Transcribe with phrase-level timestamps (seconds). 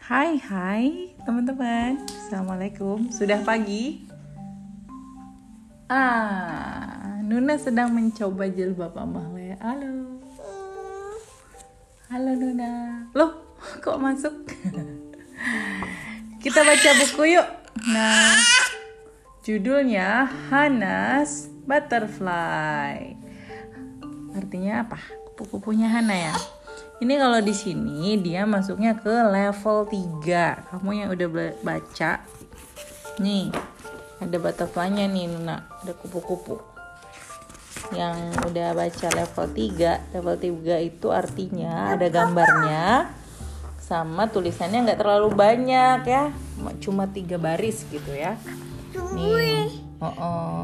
[0.00, 4.08] Hai hai teman-teman Assalamualaikum Sudah pagi?
[5.92, 10.24] Ah, Nuna sedang mencoba jilbab Amalia Halo
[12.08, 13.44] Halo Nuna Loh,
[13.84, 14.32] kok masuk?
[16.42, 17.48] Kita baca buku yuk
[17.92, 18.40] Nah,
[19.44, 23.12] judulnya Hana's Butterfly
[24.32, 24.96] Artinya apa?
[25.28, 26.59] Kupu-kupunya Hana ya?
[27.00, 30.68] Ini kalau di sini dia masuknya ke level 3.
[30.68, 31.28] Kamu yang udah
[31.64, 32.20] baca.
[33.16, 33.48] Nih,
[34.20, 36.60] ada butterfly-nya nih Nuna, ada kupu-kupu.
[37.96, 43.16] Yang udah baca level 3, level 3 itu artinya ada gambarnya
[43.80, 46.28] sama tulisannya nggak terlalu banyak ya.
[46.84, 48.36] Cuma tiga baris gitu ya.
[49.16, 49.72] Nih.
[50.04, 50.60] Oh, oh.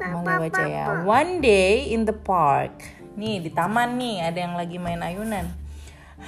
[0.00, 1.04] Mana baca ya?
[1.04, 2.93] One day in the park.
[3.14, 5.46] Nih di taman nih ada yang lagi main ayunan.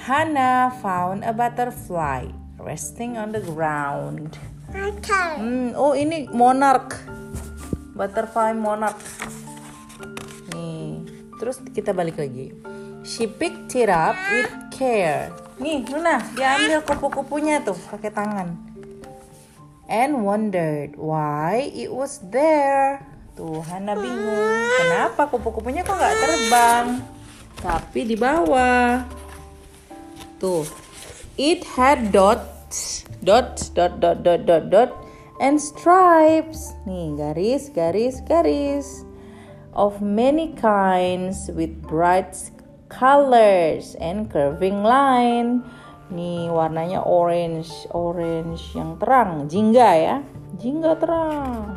[0.07, 4.39] Hana found a butterfly resting on the ground.
[4.71, 6.95] Hmm, oh ini monarch.
[7.91, 8.99] Butterfly monarch.
[10.55, 11.03] Nih,
[11.39, 12.55] terus kita balik lagi.
[13.07, 15.31] She picked it up with care.
[15.57, 18.53] Nih, Luna, dia ambil kupu-kupunya tuh pakai tangan.
[19.87, 23.16] And wondered why it was there.
[23.37, 24.65] Tuh, Hana bingung.
[24.81, 26.85] Kenapa kupu-kupunya kok nggak terbang?
[27.61, 29.05] Tapi di bawah.
[30.41, 30.65] Tuh.
[31.37, 34.89] It had dots, dots, dot, dot, dot, dot, dot,
[35.37, 36.73] and stripes.
[36.89, 39.05] Nih, garis, garis, garis.
[39.77, 42.33] Of many kinds with bright
[42.89, 45.61] colors and curving line.
[46.09, 50.17] Nih warnanya orange, orange yang terang, jingga ya,
[50.57, 51.76] jingga terang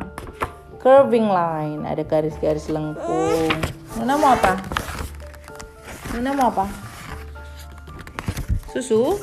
[0.81, 1.85] curving line.
[1.85, 3.53] Ada garis-garis lengkung.
[3.95, 4.57] Nuna mau apa?
[6.11, 6.65] Nuna mau apa?
[8.73, 9.15] Susu?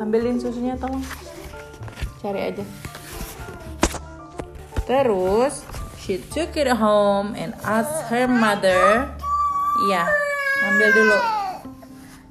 [0.00, 1.04] Ambilin susunya tolong
[2.24, 2.64] cari aja.
[4.88, 5.62] Terus
[6.00, 9.10] she took it home and asked her mother.
[9.86, 10.06] Iya
[10.64, 11.18] ambil dulu.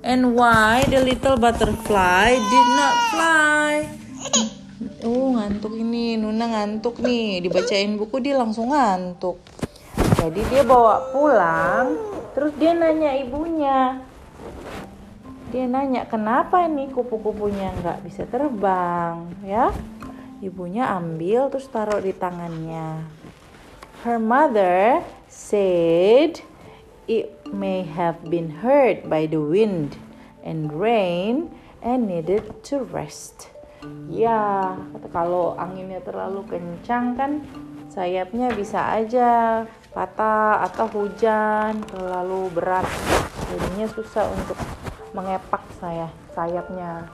[0.07, 4.06] And why the little butterfly did not fly
[5.01, 7.41] Oh ngantuk ini, Nuna ngantuk nih.
[7.41, 9.41] Dibacain buku dia langsung ngantuk.
[10.21, 11.97] Jadi dia bawa pulang,
[12.38, 14.01] terus dia nanya ibunya.
[15.49, 19.73] Dia nanya kenapa nih kupu-kupunya nggak bisa terbang, ya?
[20.45, 23.01] Ibunya ambil terus taruh di tangannya.
[24.05, 26.45] Her mother said
[27.09, 29.97] it may have been hurt by the wind
[30.45, 31.49] and rain
[31.81, 33.56] and needed to rest.
[34.09, 34.73] Ya,
[35.13, 37.45] kalau anginnya terlalu kencang kan
[37.93, 42.85] sayapnya bisa aja patah atau hujan terlalu berat.
[43.49, 44.57] Jadinya susah untuk
[45.13, 47.09] mengepak saya sayapnya.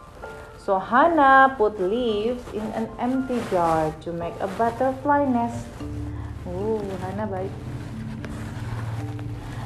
[0.63, 5.67] So Hana put leaves in an empty jar to make a butterfly nest.
[6.47, 7.51] Uh, Hana baik.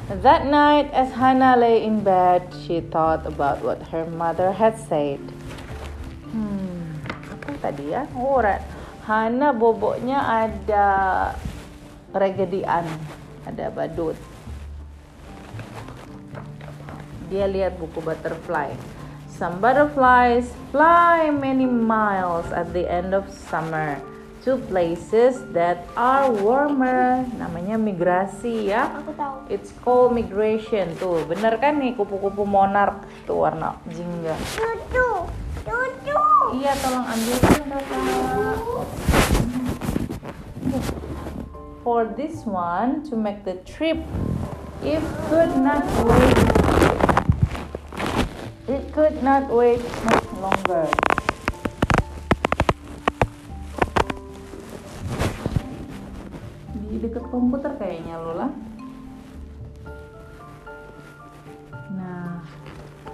[0.08, 5.20] That night, as Hannah lay in bed, she thought about what her mother had said.
[7.68, 8.08] Tadi ya.
[8.16, 8.40] Oh
[9.04, 10.88] Hana boboknya ada
[12.16, 12.88] regedian
[13.44, 14.16] ada badut.
[17.28, 18.72] Dia lihat buku butterfly.
[19.28, 24.00] Some butterflies fly many miles at the end of summer
[24.48, 27.20] to places that are warmer.
[27.36, 28.96] Namanya migrasi ya.
[28.96, 29.44] Aku tahu.
[29.52, 31.20] It's called migration tuh.
[31.28, 34.32] Bener kan nih kupu-kupu monark tuh warna jingga
[34.88, 35.28] tuh
[36.48, 38.04] Iya, tolong ambilkan kakak.
[41.84, 44.00] For this one, to make the trip,
[44.80, 46.38] it could not wait.
[48.64, 50.88] It could not wait much longer.
[56.88, 58.48] Di dekat komputer kayaknya Lola.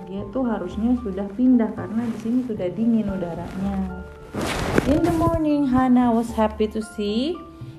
[0.04, 4.04] Dia tuh harusnya sudah pindah karena di sini sudah dingin udaranya.
[4.84, 7.38] In the morning, Hannah was happy to see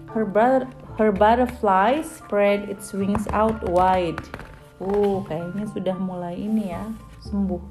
[0.09, 0.65] her brother
[0.97, 4.17] her butterfly spread its wings out wide.
[4.79, 6.87] Uh, kayaknya sudah mulai ini ya,
[7.23, 7.61] sembuh.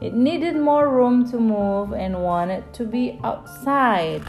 [0.00, 4.24] It needed more room to move and wanted to be outside.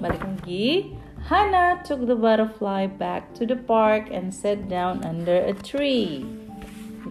[0.00, 0.98] Balik lagi.
[1.24, 6.43] Hannah took the butterfly back to the park and sat down under a tree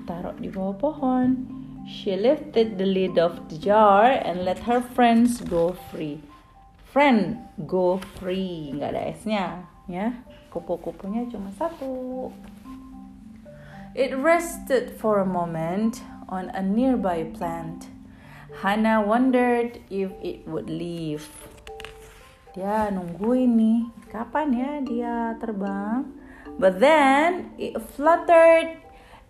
[0.03, 1.47] ditaruh di bawah pohon.
[1.88, 6.19] She lifted the lid of the jar and let her friends go free.
[6.91, 9.47] Friend go free, nggak ada S-nya,
[9.88, 10.11] ya.
[10.51, 12.29] Kupu-kupunya cuma satu.
[13.95, 17.88] It rested for a moment on a nearby plant.
[18.61, 21.25] Hannah wondered if it would leave.
[22.53, 23.81] Dia nungguin nih,
[24.13, 26.05] kapan ya dia terbang?
[26.61, 28.77] But then it fluttered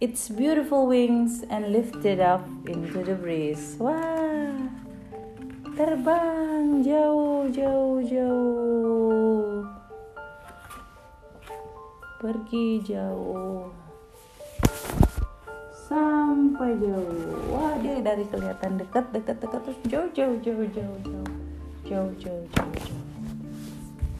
[0.02, 3.76] its beautiful wings and lifted up into the breeze.
[3.78, 4.54] Wah,
[5.78, 9.68] terbang jauh, jauh, jauh.
[12.24, 13.68] Pergi jauh.
[15.86, 17.52] Sampai jauh.
[17.52, 21.30] Wah, dia dari kelihatan dekat, dekat, dekat terus jauh, jauh, jauh, jauh, jauh.
[21.84, 23.04] Jauh, jauh, jauh, jauh.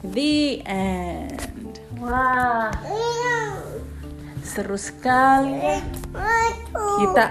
[0.04, 1.80] The end.
[1.96, 2.68] Wah,
[4.44, 5.80] seru sekali.
[7.00, 7.26] Kita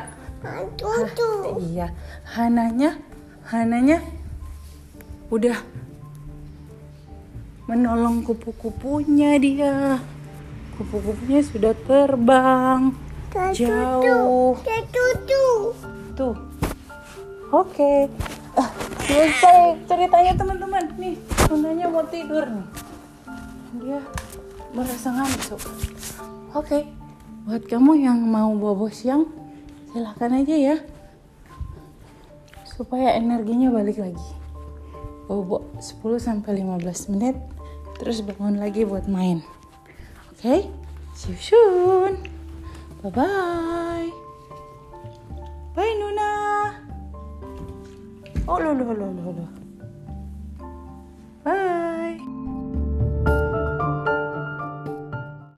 [1.55, 1.87] iya,
[2.35, 2.99] Hananya
[3.47, 4.03] Hananya
[5.31, 5.55] udah
[7.69, 10.01] menolong kupu-kupunya dia.
[10.75, 12.91] Kupu-kupunya sudah terbang
[13.53, 14.57] jauh.
[16.17, 16.35] Tuh.
[17.53, 18.09] Oke.
[18.57, 18.69] Ah,
[19.05, 20.83] selesai ceritanya teman-teman.
[20.97, 21.15] Nih,
[21.49, 22.67] Hananya mau tidur nih.
[23.81, 23.99] Dia
[24.73, 25.61] merasa ngantuk.
[26.53, 27.02] Oke
[27.43, 29.27] buat kamu yang mau bobo siang
[29.91, 30.75] silahkan aja ya.
[32.63, 34.29] Supaya energinya balik lagi.
[35.27, 37.35] Bobo 10-15 menit
[37.99, 39.43] terus bangun lagi buat main.
[40.31, 40.39] Oke?
[40.39, 40.59] Okay?
[41.13, 42.17] see you soon.
[43.03, 44.09] Bye bye
[45.75, 46.31] bye Nuna.
[48.47, 49.47] Oh lo lo lo lo
[51.43, 52.22] bye.